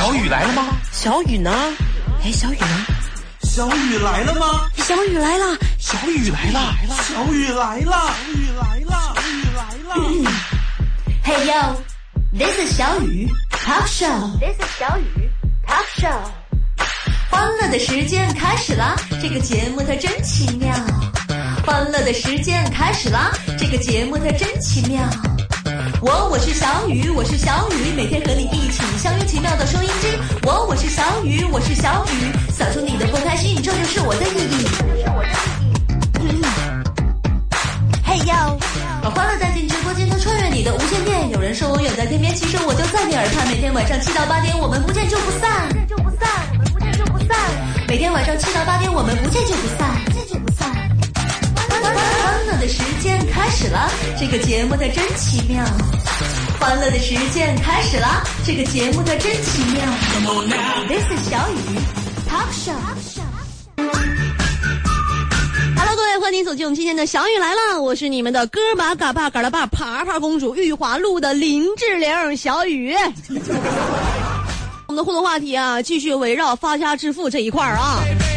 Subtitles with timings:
[0.00, 0.78] 小雨来了吗？
[0.90, 1.52] 小雨呢？
[2.24, 2.86] 哎，小雨呢？
[3.42, 4.66] 小雨来了吗？
[4.78, 10.32] 小雨来了，小雨来了，小雨来了，小雨来了，小雨来了。
[11.22, 11.76] Hey yo,
[12.32, 14.38] this is 小雨 Talk Show.
[14.38, 15.30] This is 小雨
[15.68, 16.18] Talk Show.
[17.28, 18.96] 欢乐的时间开始啦！
[19.20, 20.74] 这个节目它真奇妙。
[21.66, 23.30] 欢乐的时间开始啦！
[23.58, 25.06] 这个节目它真奇妙。
[26.02, 30.08] 我我是小雨，我是小雨，每天和你一起相约奇妙的收音机。
[30.44, 34.64] 我我是小雨，我是小雨，扫出你的不开心，这就是我的意义。
[34.80, 35.28] 这就是我的
[36.24, 36.44] 意义
[38.02, 38.58] 嘿哟，
[39.02, 41.28] 把欢乐带进直播间，它穿越你的无线电。
[41.32, 43.46] 有人说我远在天边，其实我就在你耳畔。
[43.48, 47.36] 每天晚上七到八点，我们不见就不散，不见就不散，我们不见就不散。
[47.86, 50.09] 每天晚上七到八点，我们，不见就不散。
[52.50, 55.64] 欢乐的时间开始了，这个节目它真奇妙。
[56.58, 59.80] 欢乐的时间开始了，这个节目它真奇妙。
[60.88, 61.54] This is 小雨
[62.28, 62.74] Talk Show。
[65.76, 72.92] Hello，各位，欢迎走进我们今天的小雨来了，我是你们的哥巴嘎巴嘎拉巴爬爬公主玉华路的林志玲小雨。
[74.88, 78.29] 我们的互动话题啊，继续围绕发家致富这一块儿啊，主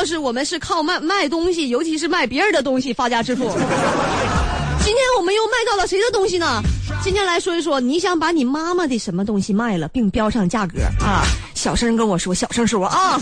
[0.00, 3.44] 要是我们是靠卖卖东西，尤其是卖别人的东西发家致富。
[4.82, 6.62] 今天我们又卖到了谁的东西呢？
[7.02, 11.22] 今天来说一说，你想把你妈妈的什么东西卖了，并标上价格啊？
[11.54, 13.20] 小声跟我说，小声说啊。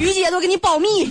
[0.00, 1.04] 于姐都给你保密。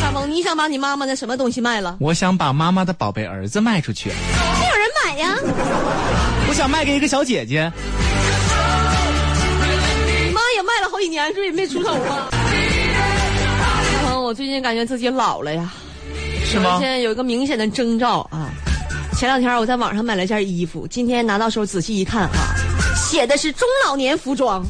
[0.00, 1.96] 大鹏，你想把你妈妈的什么东西卖了？
[2.00, 5.38] 我想把妈妈的宝贝儿子卖出去，没有人买呀。
[6.48, 7.70] 我想卖给一个小姐姐。
[11.12, 12.28] 年，这也没出手啊。
[14.24, 15.72] 我最近感觉自己老了呀。
[16.44, 16.88] 是吗现？
[16.88, 18.50] 在有一个明显的征兆啊。
[19.16, 22.54] 前两天我在网上买了件衣服，今天拿到手仔细一看啊，
[22.96, 24.64] 写的是中老年服装。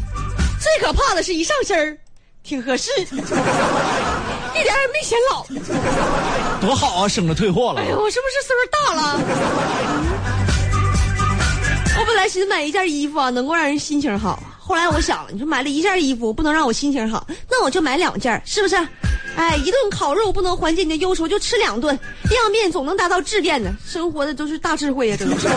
[0.60, 1.96] 最可怕的是一上身儿，
[2.42, 5.46] 挺合适， 一点儿也没显老。
[6.61, 7.84] 多好啊，省着退货了哎。
[7.86, 9.20] 呀，我是不是岁数大了？
[11.98, 14.42] 我本来寻思买一件衣服啊，能够让人心情好。
[14.64, 18.77] 后来我想，你说买了一件衣服不能让我心情好，那我就买两件，是不是？
[19.34, 21.92] 哎，一顿烤肉不能缓解你的忧愁，就吃两顿；
[22.30, 23.74] 量变总能达到质变的。
[23.84, 25.48] 生活的都是大智慧呀、真的是。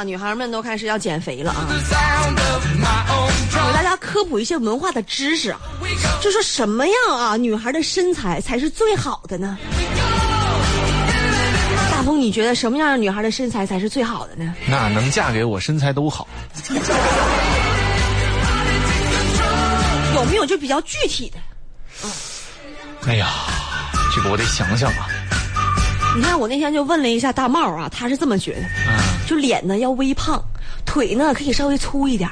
[0.00, 1.68] 啊，女孩们都开始要减肥了啊。
[3.52, 5.60] 给大家科普一些文化的知识啊，
[6.22, 9.58] 就说什么样啊，女孩的身材才是最好的呢？
[11.90, 14.54] 大鹏，你觉得什么样的女孩的身材才是最好的呢？
[14.66, 16.26] 那能嫁给我，身材都好。
[20.14, 21.36] 有没有就比较具体的？
[23.06, 23.28] 哎呀，
[24.14, 25.06] 这个我得想想啊。
[26.16, 30.42] 你看我那天就问了一下大帽啊，他是这么觉得，嗯，就脸呢要微胖，
[30.84, 32.28] 腿呢可以稍微粗一点，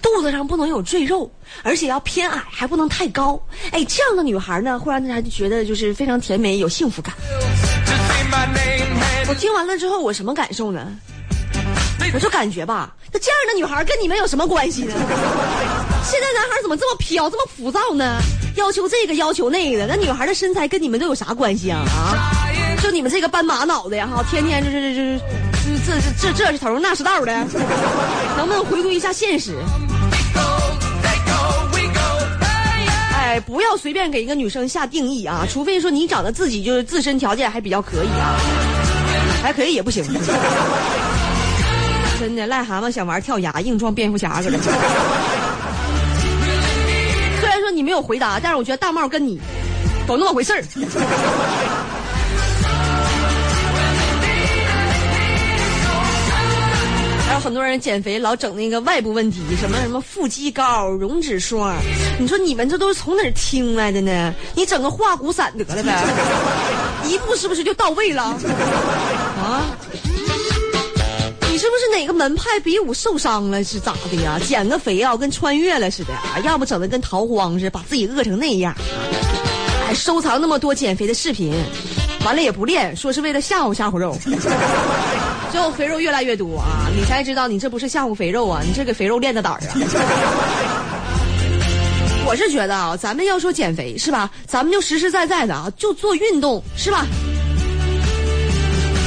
[0.00, 1.30] 肚子上不能有赘肉，
[1.62, 3.40] 而且要偏矮，还不能太高。
[3.70, 7.14] 哎，这样的女孩呢，会让大家就觉得就是非常甜美，有幸福感。
[9.28, 10.90] 我听完了之后，我什么感受呢？
[12.14, 14.94] 我就感觉吧，那这样的女孩跟你们有什么关系呢？
[16.02, 18.18] 现在男孩怎么这么飘，这么浮躁呢？
[18.56, 21.80] 要求这个要求那个的，那女孩的身材跟你们都有啥关系啊？
[21.86, 22.27] 啊，
[22.88, 25.20] 就你们这个斑马脑袋，哈，天天就是就是
[25.86, 27.34] 这这这这是头那是道的，
[28.34, 29.54] 能不能回归一下现实？
[33.12, 38.40] 哎，不要随便给一个女生下定义啊，除非说你长得自己就是自身条件还比较可以啊，
[39.42, 40.02] 还可以也不行。
[42.18, 44.58] 真的，癞蛤蟆想玩跳崖，硬撞蝙蝠侠似的。
[47.38, 49.38] 虽然说你没有回答，但是我觉得大帽跟你
[50.06, 50.64] 都那么回事儿。
[57.38, 61.76] 很多人减肥老整那个外部问题，什么什么腹肌膏、溶脂霜，
[62.18, 64.34] 你说你们这都是从哪儿听来的呢？
[64.54, 66.04] 你整个化骨散得了呗，
[67.08, 68.22] 一步是不是就到位了？
[68.22, 69.66] 啊？
[71.50, 74.38] 你是不是哪个门派比武受伤了是咋的呀？
[74.44, 78.78] 减个肥啊，跟穿越了似的啊，要不整的跟逃荒似的，把自己饿成那样啊！
[79.86, 81.54] 还收藏那么多减肥的视频，
[82.24, 84.16] 完了也不练，说是为了吓唬吓唬肉，
[85.50, 86.88] 最后肥肉越来越多啊！
[86.96, 89.74] 你才知道你这不是吓唬肥肉啊，你这给肥肉练的胆儿啊！
[92.26, 94.30] 我是觉得啊，咱们要说减肥是吧？
[94.46, 97.06] 咱们就实实在在的啊，就做运动是吧？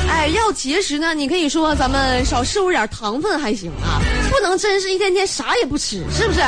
[0.10, 6.42] 哎，要节食呢，你可以说咱们少摄入点糖分还行啊，不能真是一天天啥也不吃，是不是？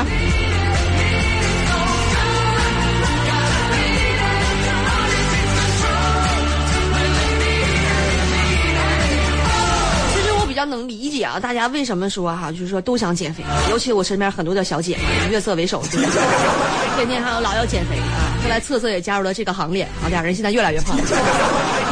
[10.65, 18.33] 能理解啊，大家为什么说哈、就是说都想减肥，尤其我身边很多的小姐妹，以月色为首，天天还有老要减肥啊。
[18.44, 20.98] 后来策策也加入了这个行列啊，俩人现在越来越胖，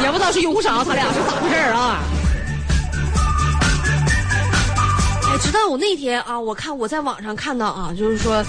[0.02, 2.00] 也不知道是用啥，他俩是咋回事儿啊？
[5.24, 8.44] 哎，直到我那天啊，我看我在网上看到啊，就是说，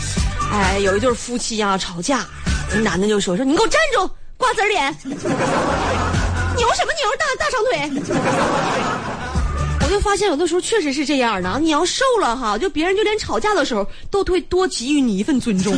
[0.51, 2.25] 哎，有一对夫妻啊吵架，
[2.73, 7.89] 那男的就说说你给我站住，瓜子脸，牛什么牛，大大长腿。
[9.93, 15.71] 就发现有的时候确实是这样的啊，你要瘦了哈，就别人就连吵架的时候都会多给予你一份尊重。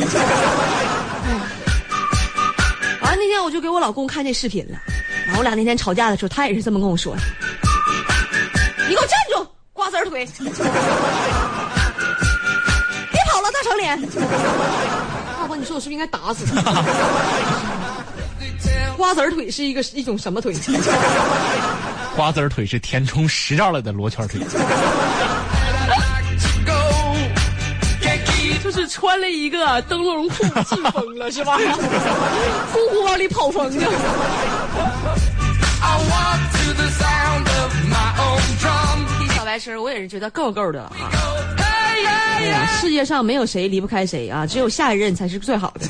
[3.02, 4.78] 完了那天我就给我老公看这视频了，
[5.26, 7.20] 然后我俩那天吵架的时候，他也是这么跟我说的
[8.88, 10.46] ：“你给我站住，瓜子儿腿，别
[13.28, 14.00] 跑了，大长脸。
[15.38, 16.62] ”大婆，你说我是不是应该打死他？
[18.96, 20.54] 瓜子儿腿是一个一种什么腿？
[22.16, 24.40] 瓜子儿腿是填充实照了的罗圈腿。
[28.64, 31.56] 就是穿了一个灯笼裤进风了是吧？
[32.72, 33.78] 呼呼往里跑风去。
[33.78, 33.86] I
[35.98, 39.06] walk to the sound of my own drum.
[39.20, 41.12] 听小白声，我也是觉得够够的了啊！
[41.58, 45.86] 哎呀，世界上没有谁离不开谁啊，只有下一任才是最好的。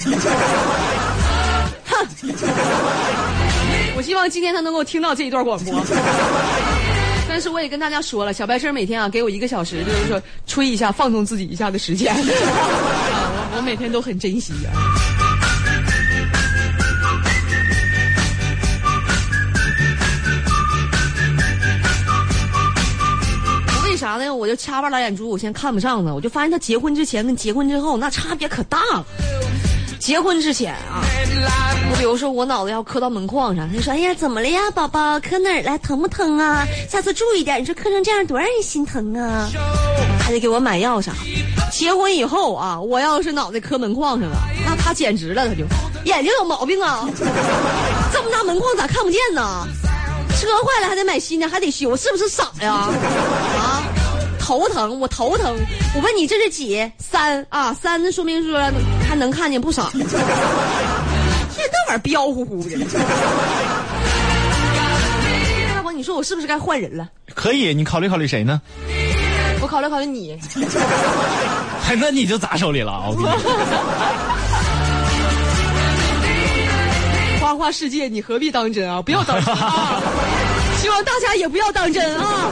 [3.97, 5.85] 我希望今天他能够听到这一段广播。
[7.29, 12.15] 但是我也跟大家说了，小白声每天啊给我一个小时，就是说吹一下、放纵自己一下的时间。
[12.17, 12.21] 啊
[13.53, 14.73] 我我每天都很珍惜啊。
[23.77, 24.35] 我为啥呢？
[24.35, 29.05] 我就掐巴拉眼珠，我先看不上他，我就发现他结婚之前跟结婚之后那差别可大了。
[29.99, 31.03] 结婚之前啊，
[31.91, 35.19] 我比如说我脑袋要磕到门框上，他说：“哎呀，怎么了呀，宝宝？
[35.21, 35.79] 磕哪儿了？
[35.79, 36.67] 疼不疼啊？
[36.89, 37.61] 下次注意点。
[37.61, 39.49] 你说磕成这样多让人心疼啊！”
[40.21, 41.13] 还得给我买药啥。
[41.73, 45.65] 结婚以后啊，我要是脑袋磕门框上了，那他简直了，他就
[46.05, 47.09] 眼睛有毛病啊！
[48.13, 49.67] 这么大门框咋看不见呢？
[50.39, 52.73] 车坏了还得买新的，还得修，是不是傻呀？
[53.59, 53.83] 啊！
[54.39, 55.57] 头疼，我头疼。
[55.95, 56.89] 我问你这是几？
[56.99, 58.61] 三啊，三，那说明说
[59.09, 59.91] 还能看见不少。
[59.95, 62.77] 一天到晚彪呼呼的。
[65.75, 67.09] 大伯，你说我是不是该换人了？
[67.35, 68.61] 可以，你考虑考虑谁呢？
[69.61, 70.39] 我考虑考虑你。
[71.89, 73.09] 哎，那你就砸手里了啊！
[77.41, 79.01] 花花世界，你何必当真啊？
[79.01, 80.01] 不要当真啊！
[80.83, 82.51] 希望大家也不要当真啊！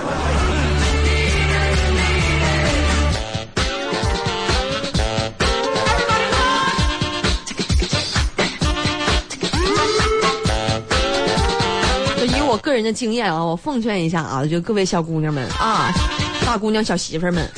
[12.55, 15.93] 我个人的经验啊，我奉劝一下啊，就各位小姑娘们啊，
[16.47, 17.51] 大姑娘、小媳妇儿们，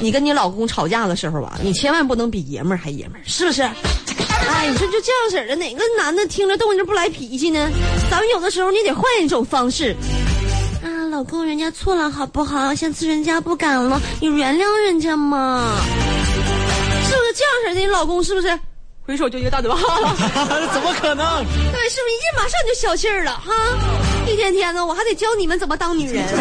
[0.00, 3.62] 你跟你老公吵架的时候啊，你千万不能比爷们儿还爷们儿，是不是？
[3.62, 7.68] 哎，你说就这样式儿的，哪个男的听着动静不来脾气呢？
[8.08, 9.96] 咱们有的时候你得换一种方式。
[10.80, 12.72] 啊，老公，人家错了好不好？
[12.72, 15.76] 下次人家不敢了，你原谅人家嘛。
[17.02, 17.80] 是不是这样式儿的？
[17.80, 18.56] 你老公是不是
[19.04, 19.76] 回手就一个大嘴巴？
[20.72, 21.44] 怎么可能？
[21.44, 23.52] 对，是不是一马上就消气儿了哈？
[24.36, 26.22] 一天天的，我还得教你们怎么当女人。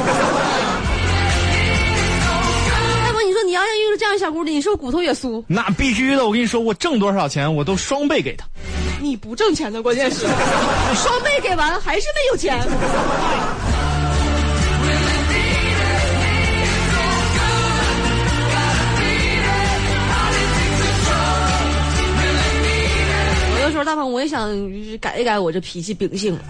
[3.06, 5.42] 大伯，你说你要是遇到这样的小姑娘，你是不是骨头也酥？
[5.48, 6.26] 那必须的！
[6.26, 8.46] 我跟你说，我挣多少钱，我都双倍给她。
[9.00, 10.28] 你不挣钱的，关键是
[10.94, 12.60] 双倍给完还是没有钱。
[23.54, 24.50] 有的时候，大鹏，我也想
[25.00, 26.44] 改一改我这脾气秉性啊。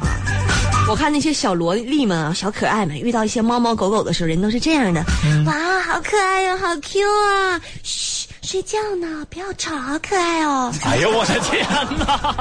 [0.88, 5.04] 我看那些小萝莉们啊，小可爱们，遇到一些猫猫狗狗的时候，人都是这样的。
[5.46, 7.60] 哇，好可爱哟、好 Q 啊！
[7.84, 10.72] 嘘，睡觉呢，不要吵，好可爱哦。
[10.84, 11.66] 哎呦我的天
[11.98, 12.36] 哪！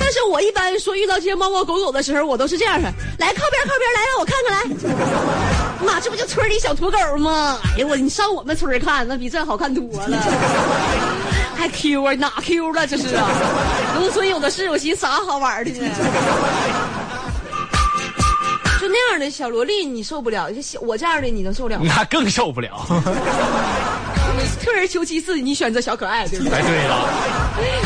[0.00, 5.86] 但是我一般说遇到这些猫猫狗狗的时候，我都是这样的，来靠边靠边，来让我看看来。
[5.86, 7.58] 妈，这不就村里小土狗吗？
[7.76, 10.18] 哎呦我，你上我们村儿看，那比这好看多了。
[11.54, 12.14] 还 Q 啊？
[12.14, 12.86] 哪 Q 了？
[12.86, 13.28] 这是啊！
[13.94, 15.88] 农村有的是，我寻思啥好玩的呢？
[18.92, 20.50] 就那样的小萝莉你受不了，
[20.82, 21.86] 我这样的你能受了吗？
[21.88, 22.84] 那更受不了。
[24.62, 26.52] 退而求其次，你选择小可爱，对不对？
[26.52, 27.08] 哎，对了，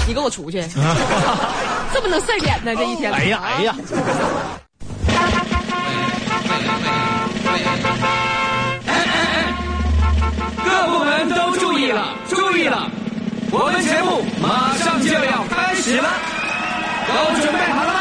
[0.09, 0.61] 你给我出去，
[1.95, 2.75] 这么能晒脸呢？
[2.75, 3.77] 这一天，哎呀哎呀，
[10.65, 12.91] 各部门都注意了，注意了，
[13.53, 16.11] 我们节目马上就要开始了，
[17.07, 18.01] 都准备好了吗？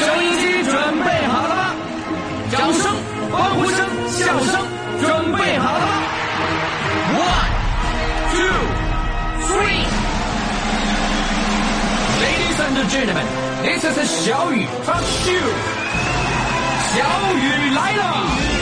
[0.00, 1.67] 收音机准备好了吗？
[14.08, 15.32] 小雨发秀
[16.94, 18.57] 小雨来了！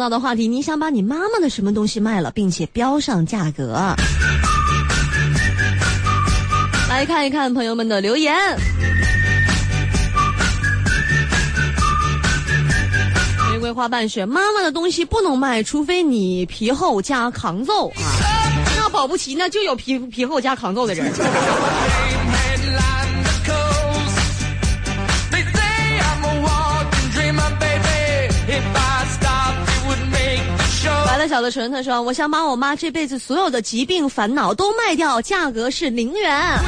[0.00, 3.94] 到的话题，你想把你妈妈的什么东西卖了，并且标上价格？
[6.88, 8.34] 来看一看朋友们的留言。
[13.52, 18.02] 玫瑰花瓣雪，妈妈的东西不能卖，除非你皮厚加抗揍啊！
[18.76, 21.12] 那保不齐呢，就有皮皮厚加抗揍的人。
[31.28, 36.58] 小的纯他说：“我想把我妈这辈子所有的疾病烦恼都卖掉，价格是零元。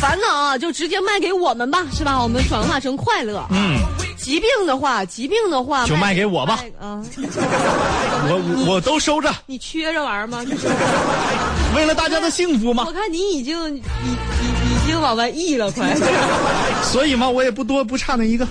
[0.00, 2.22] 烦恼啊，就直接卖给我们吧，是吧？
[2.22, 3.42] 我们转化成快乐。
[3.50, 3.78] 嗯，
[4.18, 10.44] 疾病的话，疾病的话就卖给我吧我我都收着，你缺这玩意儿吗？
[11.74, 15.94] 为了大家的幸福嘛我，看你已经已已已经往外溢了，快。
[16.84, 18.46] 所以嘛，我也不多不差那一个。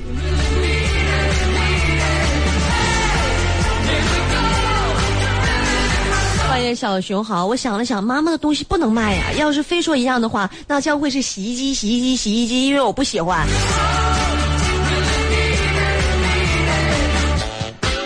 [6.75, 9.24] 小熊好，我想了想，妈妈的东西不能卖呀。
[9.38, 13.48] 要是非说一样的话，那将会是洗衣机、洗衣机、洗衣机，因为我不喜欢。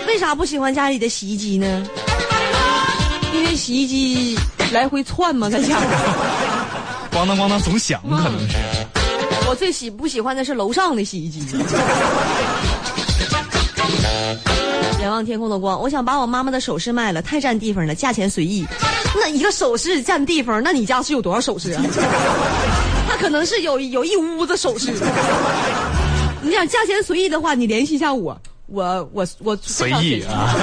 [0.06, 1.86] 为啥不喜欢家里的洗衣机呢？
[3.34, 4.38] 因为洗衣机
[4.72, 5.76] 来回窜嘛，在家。
[7.12, 8.56] 咣当咣当总响，可能是。
[9.48, 11.40] 我最喜不喜欢的是楼上的洗衣机。
[15.08, 18.66] 仰望天空的光，我想把我妈妈的首饰卖了，太占地方了，价钱随意。
[19.14, 21.82] 那一个首饰占地方，那你家是有多少首饰啊？
[23.08, 24.92] 他可能是有有一屋子首饰。
[26.42, 30.54] 你想价钱随意的话，你联系一下我，我我我随意啊，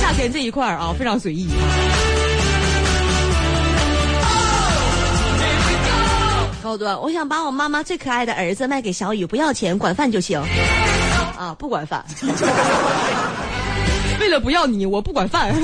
[0.00, 1.48] 价钱这一块儿啊，非常随意。
[6.62, 10.42] 高端，我想把我妈妈最可爱的儿子卖给小雨，不要钱，管饭就行。
[11.38, 12.04] 啊，不管饭。
[14.20, 15.54] 为了不要你，我不管饭。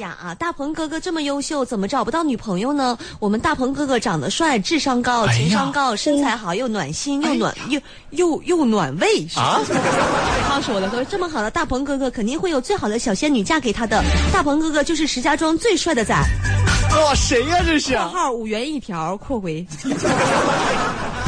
[0.00, 2.96] 雅雅啊，大鹏哥哥这么优秀，怎么找不到女朋友呢？
[3.18, 7.78] 我们大鹏哥哥长得帅，智商高，情商高，身材好，又暖心，又暖，又
[8.10, 9.26] 又又暖胃。
[9.36, 9.60] 啊，
[10.48, 14.02] 他说了，说这么好的大鹏哥哥，肯定会有最好的小仙女嫁给他的。
[14.32, 16.14] 大鹏哥哥就是石家庄最帅的仔。
[16.14, 17.94] 哇，谁呀、这是？
[17.94, 19.66] 括号五元一条，括回。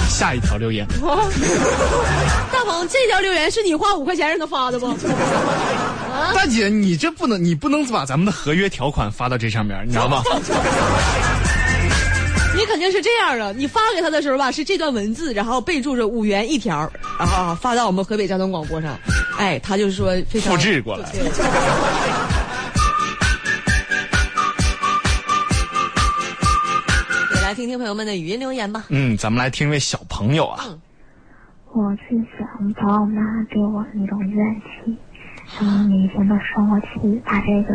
[0.09, 0.87] 下一条留言，
[2.53, 4.93] 大鹏，这条留言是你花五块钱让他发的不？
[6.35, 10.23] 大姐，你这不能，你不能把咱们的合约条款发到这上面，你知道吗？
[12.57, 13.53] 你肯定是这样的！
[13.53, 18.99] 你发给他的时候吧，是这段文字，然后备注着五元一条，然后啊发到我们河北交通广播上。
[19.38, 21.09] 哎，他就说非常复制过来
[27.59, 28.85] 听听朋友们的语音留言吧。
[28.88, 30.65] 嗯，咱们来听一位小朋友啊，
[31.73, 34.97] 我是想把我妈给我那种怨气，
[35.59, 37.75] 什么每天的生我气，把这个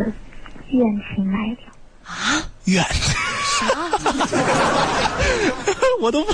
[0.70, 1.66] 怨气卖掉。
[2.06, 2.82] 啊怨，
[6.00, 6.32] 我都不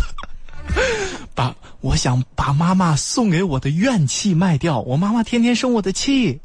[1.34, 6.39] 把我想把妈妈送给我的怨气卖掉，我妈妈天天生我的气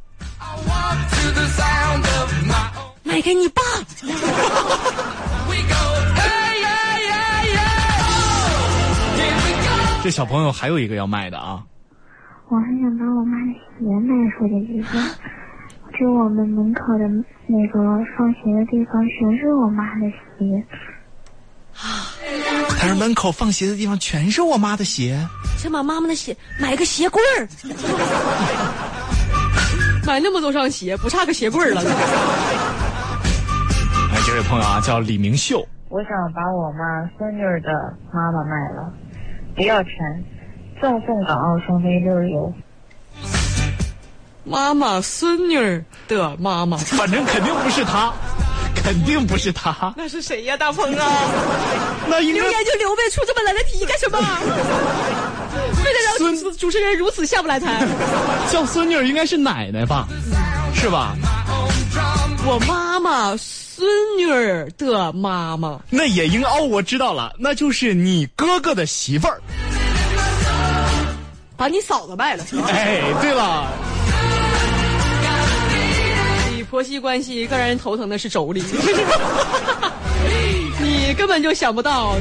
[3.02, 3.60] 买给你爸。
[10.04, 11.64] 这小朋友还有一个要卖的啊，
[12.50, 14.98] 我还想把我妈的鞋卖出去一个，
[15.98, 17.08] 就我们门口的
[17.46, 17.80] 那个
[18.14, 20.62] 放鞋的地方全是我妈的鞋。
[21.72, 22.12] 啊
[22.78, 25.26] 他说门口放鞋的地方全是我妈的鞋。
[25.56, 27.48] 先把妈妈的鞋买个鞋柜儿，
[30.06, 31.80] 买那么多双鞋，不差个鞋柜儿了。
[34.12, 37.70] 哎，这位朋友啊，叫李明秀，我想把我妈孙女儿的
[38.12, 38.92] 妈妈卖了，
[39.54, 39.92] 不要钱，
[40.82, 42.52] 赠送港澳双飞六日游。
[44.42, 48.12] 妈妈孙女儿的妈妈，反正肯定不是他，
[48.74, 50.56] 肯定不是他，那是谁呀？
[50.56, 51.06] 大鹏啊！
[52.08, 54.18] 那应该留言就留呗，出这么难的题干什么？
[54.18, 57.86] 为了让主主持人如此下不来台。
[58.50, 60.06] 叫孙女儿应该是奶奶吧，
[60.74, 61.14] 是吧？
[62.46, 63.34] 我妈妈
[63.76, 63.84] 孙
[64.16, 69.42] 女儿的妈妈，那也应哦，我知道了，那就是你哥哥的媳妇儿。
[71.56, 72.44] 把你嫂子卖了。
[72.68, 73.66] 哎，对了，
[76.54, 78.62] 你婆媳关系更让人头疼的是妯娌，
[80.78, 82.14] 你根本就想不到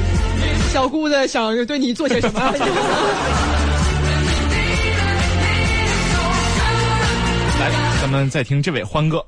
[0.72, 2.40] 小姑子想对你做些什么。
[7.60, 7.70] 来，
[8.00, 9.24] 咱们再听这位欢哥。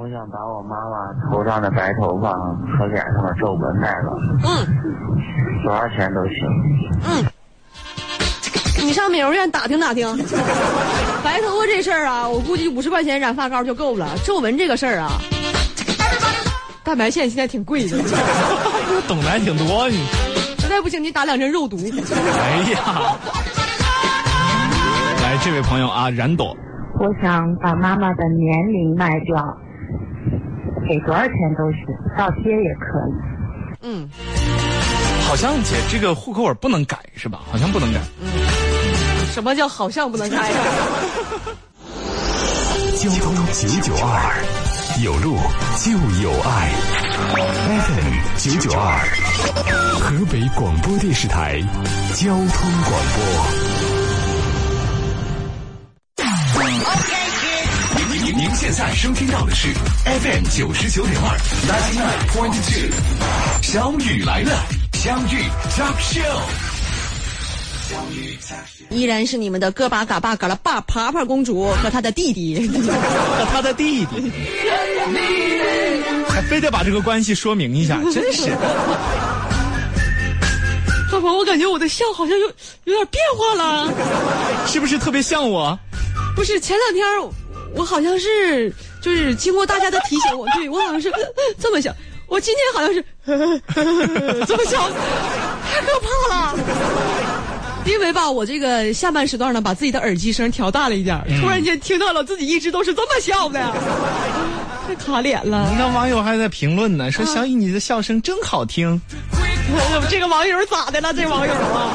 [0.00, 2.32] 我想把我妈妈头上的白头发
[2.78, 4.10] 和脸上的皱纹卖了，
[4.46, 4.66] 嗯
[5.62, 6.32] 多少钱都行。
[7.06, 7.22] 嗯，
[8.82, 10.08] 你上美容院打听打听，
[11.22, 14.08] 白头发这事儿啊，我估计五十块钱染发膏就够了。
[14.24, 15.10] 皱纹这个事儿啊，
[16.82, 17.98] 蛋白线现在挺贵的，
[19.06, 19.98] 懂的还挺多，你。
[20.60, 21.76] 实在不行你打两针肉毒。
[21.76, 22.80] 哎呀，
[25.22, 26.56] 来，这位朋友啊，冉朵，
[26.98, 29.58] 我想把妈妈的年龄卖掉，
[30.90, 31.86] 给多少钱都行，
[32.18, 33.12] 倒贴也可以。
[33.82, 34.10] 嗯，
[35.28, 37.40] 好像姐这个户口本不能改是吧？
[37.50, 38.00] 好像不能改。
[38.20, 38.28] 嗯
[39.32, 40.56] 什么叫好像不能开呀？
[42.98, 44.42] 交通九九二，
[45.04, 45.36] 有路
[45.78, 46.72] 就有爱。
[47.80, 49.06] FM 九九二，
[50.00, 51.60] 河北广播电视台
[52.16, 52.44] 交通
[52.82, 53.69] 广播。
[58.36, 59.68] 您现在收听到的是
[60.04, 62.88] FM 九十九点二，ninety nine point two，
[63.62, 64.62] 小雨来了，
[64.94, 66.40] 相遇 talk show。
[68.90, 74.30] 依然是你们的哥巴嘎巴嘎拉爸爬爬公主和她的弟弟，和他的弟弟，
[76.30, 78.50] 还非得把这个关系说明一下， 真是。
[81.10, 82.46] 大鹏，我感觉我的笑好像有
[82.84, 83.92] 有点变化了。
[84.66, 85.76] 是不是特别像我？
[86.36, 87.04] 不是前两天
[87.74, 91.12] 我好像是就是经过大家的提醒，我对我好像是
[91.58, 91.94] 这么想，
[92.26, 93.04] 我今天好像是
[94.46, 94.80] 这么想，
[95.70, 96.58] 太可怕了。
[97.86, 103.58] 因为吧，我这个下半时段呢，把自己的耳机声调大了一点儿，突然间听到了自己一直都是这么笑的，
[104.86, 105.72] 太卡脸了。
[105.78, 109.00] 那网友还在评论呢，说小雨你的笑声真好听。
[110.10, 111.14] 这个网友咋的了？
[111.14, 111.94] 这网友啊！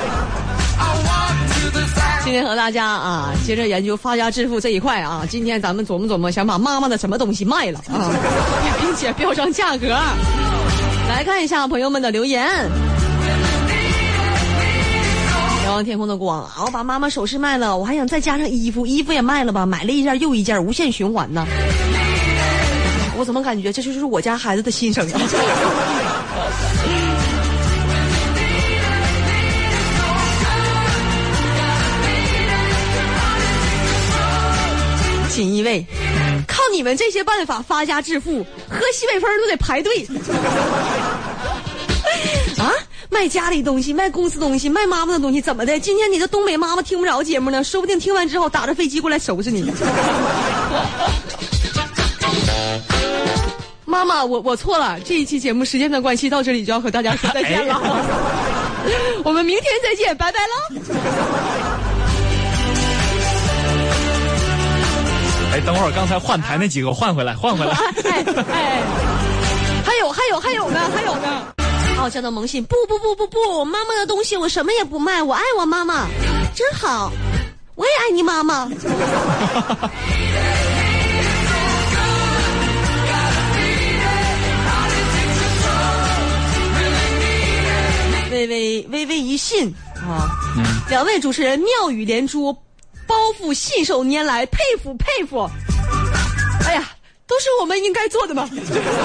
[2.24, 5.24] 今天和大家啊，接着研究发家致富这一块啊。
[5.30, 8.12] 今天咱们琢磨琢磨，想把妈妈的什么东西卖了啊，
[8.82, 9.88] 并且标上价格。
[11.08, 12.48] 来看一下朋友们的留言。
[15.66, 16.52] 仰望天空的光啊！
[16.66, 21.46] 我把妈妈首饰卖了，我还想再加上衣服，衣服也卖了吧，买了一件又一件，无限循环呢。
[23.18, 25.22] 我怎么感觉这就是我家孩子的心声啊？
[35.66, 35.86] 锦衣卫，
[36.48, 40.08] 靠你们这些办法发家致富，喝西北风都得排队。
[42.58, 42.72] 啊，
[43.10, 45.80] 卖家里东西，卖公司东西，卖妈妈的东西，怎么的？
[45.80, 49.70] 今天你的东北妈妈听不着节目呢，说不定听完之后打着飞机过来收拾你。
[53.86, 57.82] 妈妈，我我错了，这一期节目时间的关系到这里就要和大家说再见了，
[59.24, 61.65] 我们明天再见，拜拜喽。
[65.56, 67.72] 哎，等会儿刚才换台那几个换回来，换回来。
[68.04, 68.84] 哎哎，
[69.86, 71.48] 还有还有还有呢，还有呢。
[71.98, 76.10] 傲娇的萌信，不不不不不，妈妈的东西我什么也不卖，我爱我妈妈，
[76.54, 77.10] 真好，
[77.76, 78.70] 我也爱你妈妈。
[88.30, 90.28] 微微微微一信啊，
[90.90, 92.54] 两位主持人妙语连珠，
[93.08, 95.50] 包袱信手拈来，佩服佩服。
[96.68, 96.84] 哎呀
[97.28, 98.50] 都是我们应该做的嘛。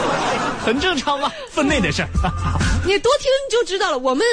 [0.65, 2.09] 很正常嘛，分内的事儿。
[2.85, 4.25] 你多听你就知道了，我们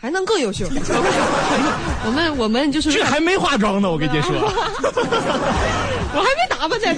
[0.00, 0.66] 还能更优秀。
[2.06, 4.30] 我们我们就是这还没化妆呢，我跟你说。
[6.16, 6.94] 我还没打扮呢，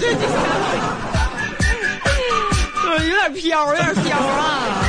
[2.82, 4.85] 这有点飘，有点飘啊。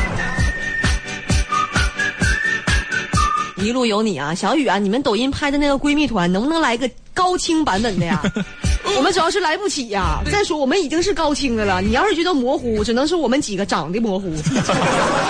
[3.67, 8.21] 一路有你啊，小雨啊，你们抖音拍的那个闺蜜团能不能来个高清版本的呀？
[8.95, 14.33] 我们主要是来不起呀、再说我们已经是高清的了，你要是觉得模糊，只能是我们几个长得模糊，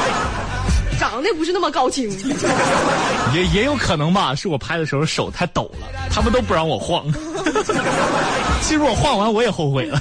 [0.99, 2.11] 长得不是那么高清。
[3.33, 7.11] 也也有可能吧，是我拍的时候手太抖了，他们都不让我晃。
[8.61, 9.99] 其实我晃完我也后悔了。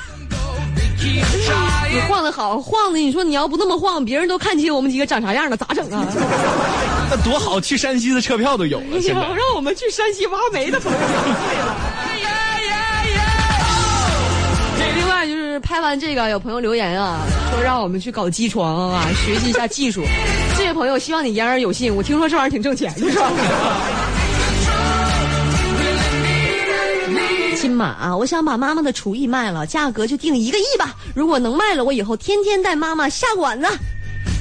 [2.07, 6.07] 你晃的好，晃的你说你要不那么晃，别人都看清我们几个长啥样了，咋整啊？
[7.11, 9.01] 那多好，去山西的车票都有了。
[9.01, 11.77] 现在要让我们去山西挖煤的朋友就对了。
[14.95, 20.05] 另外就是拍完这个，有朋友留言啊，说让我们去搞机床啊，学习一下技术。
[20.57, 21.95] 这位朋友，希望你言而有信。
[21.95, 23.31] 我听说这玩意儿挺挣钱的，是吧？
[27.67, 30.95] 亲妈啊，我想把妈妈的厨艺卖了，价格就定一个亿吧。
[31.17, 33.67] 如果能卖了，我以后天天带妈妈下馆子。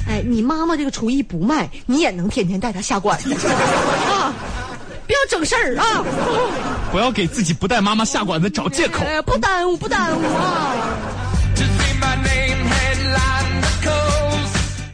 [0.08, 4.32] 哎，你妈妈这个厨艺不卖，你也能天天带她下馆子啊！
[5.08, 6.04] 不要整事儿啊！
[6.92, 9.04] 不要给自己不带妈妈下馆子找借口。
[9.04, 10.76] 呃，不耽误，不耽误啊.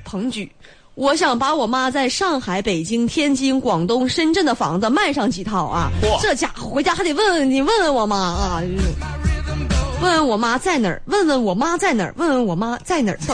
[0.05, 0.51] 彭举，
[1.03, 6.23] 我想把我妈在上海、北京、天津、广东、深圳的房子卖上几套啊嚯！
[6.23, 8.63] 这家伙回家还得问问你，问问我妈啊，
[10.01, 13.19] 问问我妈在哪儿，问问我妈在哪儿，问问我妈在哪儿。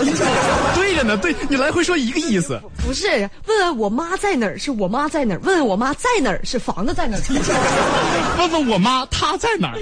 [0.74, 2.58] 对着呢，对你来回说一个意思。
[2.86, 7.20] 不是问问我妈在哪儿，是我妈在哪儿；问问我妈在哪儿，是房子在哪儿。
[8.40, 9.78] 问问我妈她在哪儿？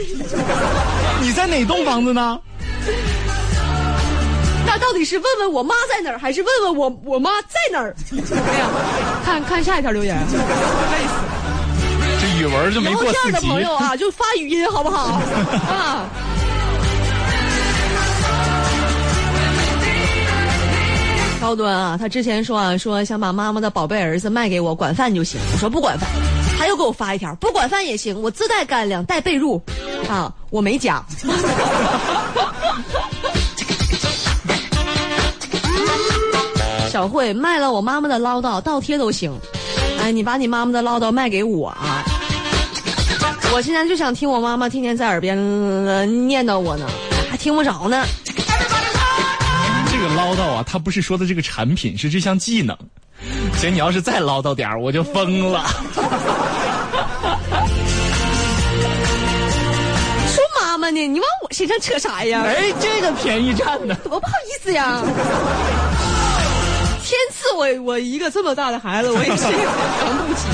[1.22, 2.36] 你在哪栋房子呢？
[4.76, 7.96] 那到底是问问我妈在哪儿，还是问问我我妈在哪儿？
[8.12, 8.68] 哎呀，
[9.24, 11.14] 看看下一条留言，累死。
[12.20, 13.48] 这语文就没以后这样的过四级。
[13.48, 15.18] 朋友啊，就发语音好不好？
[15.66, 16.04] 啊。
[21.40, 25.40] 高端啊，他之前说啊，说想把妈妈的宝贝儿子卖给我，管饭就行。
[25.54, 26.06] 我说不管饭，
[26.58, 29.58] 他又给我发一条，不管饭也行，我自带干粮，带被褥，
[30.06, 31.02] 啊，我没加。
[36.96, 39.30] 小慧卖了我妈妈的唠叨，倒贴都行。
[40.00, 42.02] 哎，你把你妈妈的唠叨卖给我啊！
[43.52, 46.86] 我现在就想听我妈妈天天在耳边、呃念叨我呢，
[47.30, 48.02] 还听不着呢。
[49.92, 52.74] 这个唠叨啊，他不是说的这个产品，是这项技能。
[53.60, 55.66] 姐，你要是再唠叨点儿，我就疯了。
[60.32, 62.40] 说妈妈呢，你往我身上扯啥呀？
[62.46, 63.94] 哎，这个便宜占的。
[63.96, 65.02] 多不好意思呀！
[67.56, 69.42] 我 我一个这么大的孩子，我也是
[70.00, 70.46] 扛不起。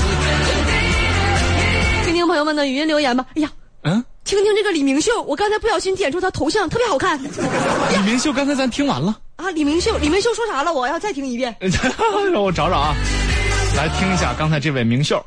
[2.05, 3.25] 听听朋友们的语音留言吧。
[3.35, 3.49] 哎呀，
[3.83, 7.27] 嗯，听听这个李明秀，我刚才不小心点出他头像，特别好看李
[8.05, 9.49] 明秀刚才咱听完了，啊！
[9.51, 10.71] 李明秀，李明秀说啥了？
[10.71, 11.55] 我要再听一遍。
[12.31, 12.93] 让我找找啊，
[13.77, 15.23] 来听一下刚才这位明秀。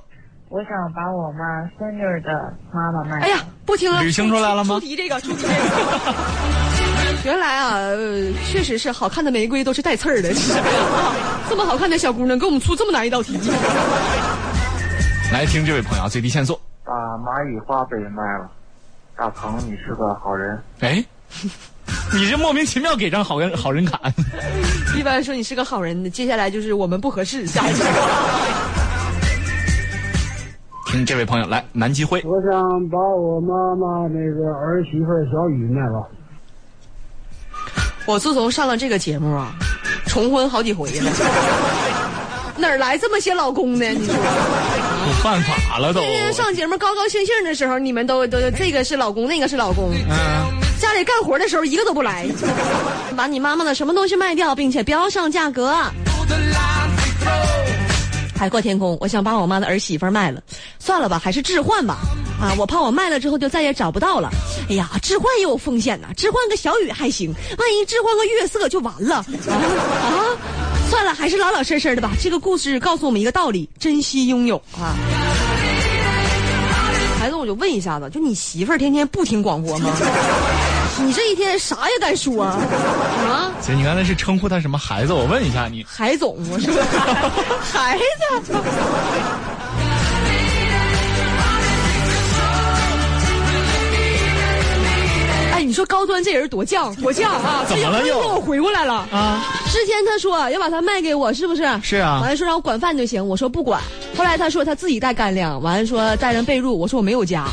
[0.48, 2.30] 我想把我妈孙女的
[2.72, 3.18] 妈妈卖。
[3.20, 5.52] 哎呀，不听了，捋清出来了吗出题这个，出题这个。
[7.26, 10.32] 原来啊，呃，确实是好看的玫瑰都是带刺儿的，
[11.50, 13.36] 这么好看的小姑娘给我们出这么难一道题。
[15.32, 16.56] 来听这位朋友啊最低限速。
[16.84, 18.48] 把蚂蚁花呗卖了。
[19.16, 20.56] 大鹏，你是个好人。
[20.78, 21.04] 哎，
[22.14, 24.00] 你这莫名其妙给张好人好人卡。
[24.96, 27.84] 一般说你是个好人，接下来就是我们不合适，下一个。
[30.86, 32.22] 听这位朋友来，南极辉。
[32.24, 36.08] 我想把我妈妈那个儿媳妇小雨卖了。
[38.06, 39.52] 我自从上了这个节目啊，
[40.06, 41.10] 重婚好几回了，
[42.56, 43.84] 哪儿来这么些老公呢？
[43.90, 46.00] 你说，我犯法了都。
[46.00, 52.28] 天天上节目高高兴兴的时候，你们都都这个是老公，那个是老公，嗯，家里干活的时候一个都不来，
[53.16, 55.74] 把你妈妈的什么东西卖掉，并且标上价格。
[58.36, 60.40] 海阔天空，我想把我妈的儿媳妇卖了，
[60.78, 61.96] 算了吧，还是置换吧。
[62.40, 64.30] 啊，我怕我卖了之后就再也找不到了。
[64.68, 69.24] 哎呀，置换也有风险呐、置换个小雨还行，万一置换个月色就完了啊
[70.04, 70.36] 啊！
[70.90, 72.12] 算了，还是老老实实的吧。
[72.20, 74.94] 这个故事告诉我们一个道理：珍惜拥有啊。
[77.18, 79.90] 孩子，我就问一下子，就你媳妇儿天天不听广播吗？
[81.04, 82.58] 你这一天啥也敢说啊？
[83.28, 83.52] 啊？
[83.60, 85.12] 姐，你刚才是称呼他什么孩子？
[85.12, 85.84] 我问一下你。
[85.88, 86.72] 海总，我说
[87.60, 88.52] 孩子。
[95.52, 97.64] 哎，你说高端这人多犟多犟啊！
[97.68, 99.44] 怎么了又这给我回过来了啊！
[99.70, 101.62] 之前他说要把它卖给我，是不是？
[101.82, 103.80] 是啊完了说让我管饭就行，我说不管。
[104.16, 107.46] 后来他说他自己带干粮，完了说带人被褥，我说我没有家。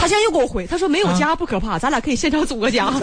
[0.00, 2.90] 他现在又给我回，他说没有家不可怕，咱俩可以现场组个家。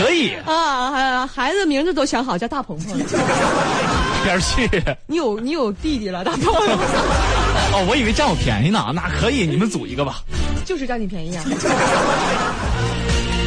[0.00, 2.96] 可以啊，孩子名字都想好，叫大鹏鹏。
[4.24, 4.68] 边儿去。
[5.06, 6.46] 你有你有弟弟了，大鹏。
[7.72, 10.16] 哦，我以为占我便宜呢，那可以，你们组一个吧。
[10.64, 11.44] 就是占你便宜啊！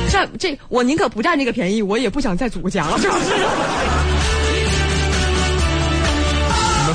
[0.10, 3.26] 占这我宁可不占这个便宜，我也不想再组个家了，是不是？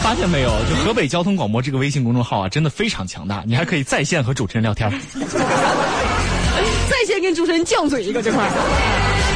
[0.02, 0.50] 发现没有？
[0.68, 4.90] 就河北交通广播这个微信公众号啊，真的非常强大，你还可以在线和主持人聊天。
[6.90, 8.50] 在线跟主持人犟嘴一个这块儿，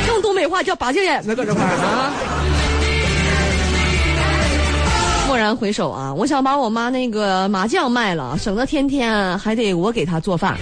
[0.08, 2.12] 用东北话叫拔镜眼子搁这块儿啊。
[5.28, 10.56] 蓦然回首啊，我想把我妈那个麻将卖了，省得天天还得我给她做饭。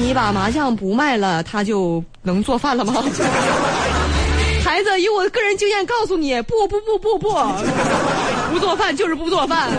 [0.00, 2.94] 你把麻将不卖了，她就能做饭了吗？
[4.74, 7.28] 孩子，以我个人经验告诉你，不不不不不，
[8.50, 9.70] 不做饭就是不做饭。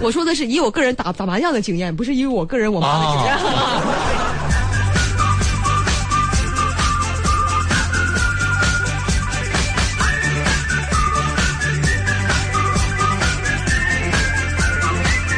[0.00, 3.38] 我说的是以我个人打打麻将的经验，不是以我个人我妈的经验。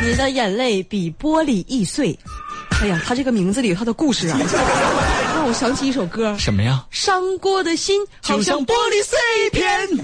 [0.08, 2.18] 你的眼泪比玻璃易碎。
[2.80, 4.38] 哎呀，他这个名字里他的故事啊，
[5.44, 6.34] 让我想起一首歌。
[6.38, 6.82] 什么呀？
[6.90, 9.18] 伤过的心好像玻璃碎
[9.52, 9.86] 片。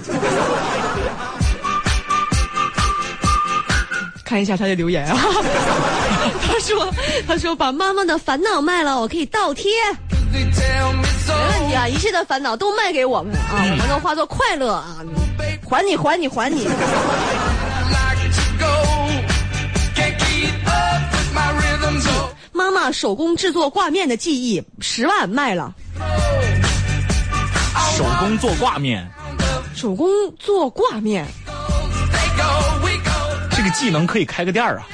[4.23, 5.17] 看一下他的留言啊，
[6.45, 6.93] 他说
[7.27, 9.71] ：“他说把妈妈的烦恼卖了，我可以倒贴，
[10.31, 10.51] 没问
[11.69, 14.97] 题啊，一切的烦恼都卖给我们啊，我们能化作快乐啊，
[15.67, 16.67] 还你还你还你。”
[22.61, 25.73] 妈妈手工制作挂面的技艺，十万卖了。
[27.97, 29.03] 手工做挂面，
[29.75, 31.25] 手工做挂面，
[33.49, 34.85] 这个技能可以开个店儿啊。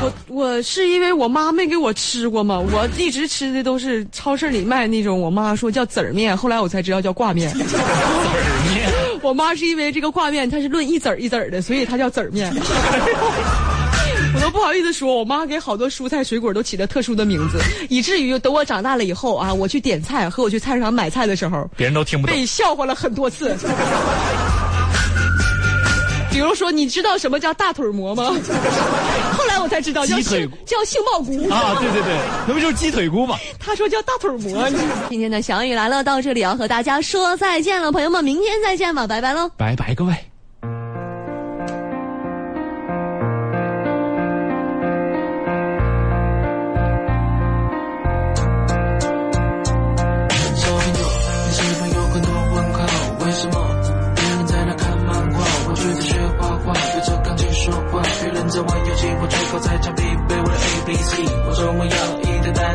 [0.00, 7.52] 我我是因为我妈没给我吃过嘛，我一直吃的都是超市里卖那种，我妈说叫籽儿面，后来我才知道叫挂面。
[7.52, 8.90] 籽儿面，
[9.22, 12.50] 我妈是因为这个挂面它是论一籽儿一籽儿的，所以它叫籽儿面。
[14.34, 23.56] 我都不好意思说，我妈给好多蔬菜水果都起了特殊的名字，以至于等我长大了以后啊，我去点菜和我去菜市场买菜的时候，别人都听不懂，被笑话了很多次。
[26.30, 28.24] 比如说，你知道什么叫大腿馍吗？
[29.36, 32.18] 后来我才知道叫鸡腿叫杏鲍菇啊，对对对，
[32.48, 33.36] 那不就是鸡腿菇吗？
[33.58, 34.66] 他说叫大腿馍。
[35.10, 40.31] 今天的小雨来了，到这里要和大家说再见了，朋友们，明天再见吧，拜拜喽，拜拜各位。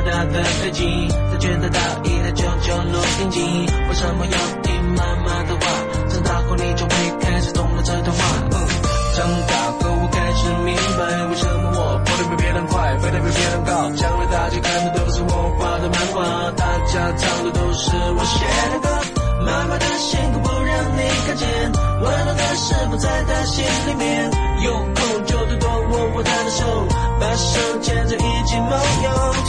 [0.08, 3.40] 大的飞机，他觉得大一台九九洛定机。
[3.42, 5.68] 为什么要听妈妈的话？
[6.10, 8.24] 长大后你就会开始懂了这段话。
[8.52, 8.56] 嗯，
[9.16, 13.92] 长大后我开始明白，为什么我跑得比别人快，飞得比别人高。
[14.00, 18.88] 将来大家看的都是我画的漫画，大家唱的都是我写的歌。
[19.44, 21.48] 妈妈的辛苦不让你看见，
[22.00, 24.32] 温暖的事不在她心里面。
[24.64, 26.88] 有空就多多握握她的手，
[27.20, 28.72] 把手牵着一起梦
[29.04, 29.47] 游。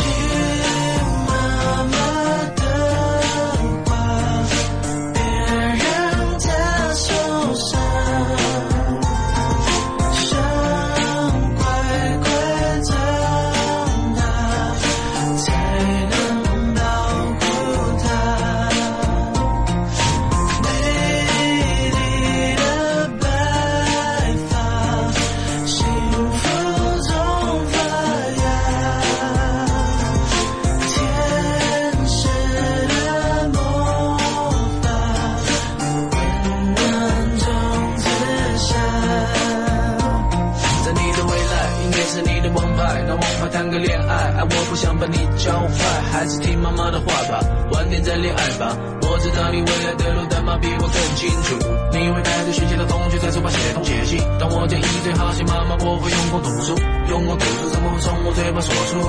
[48.74, 51.56] 我知道你未来的路，但妈比我更清楚。
[51.92, 54.18] 你会带着学习的同学在书包写东写西。
[54.38, 56.76] 当我建议最好写妈妈，我会用功读书，
[57.10, 59.00] 用功读书怎么会从我嘴巴说出？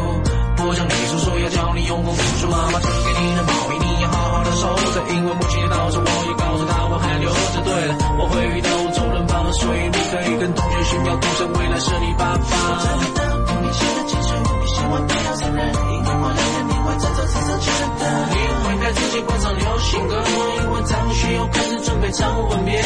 [0.59, 4.97] 不想你叔叔要教你用功读书，妈妈只给你的毛笔，你要好好的收着。
[5.13, 7.61] 因为母亲的倒车，我也告诉他我还留着。
[7.63, 12.43] 对了，我会遇到周人发，所以你可以跟同学炫耀，独生未来是你爸爸。
[14.91, 17.69] 我不要承认，一定过两你会再走，再走，真
[17.99, 18.48] 的。
[18.93, 20.23] 自己关上流行歌，
[20.63, 22.83] 因为张学友开始准备唱吻别。